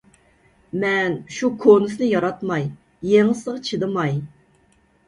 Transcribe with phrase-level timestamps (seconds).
[0.83, 2.67] مەن شۇ كونىسىنى ياراتماي،
[3.13, 4.23] يېڭىسىغا چىدىماي...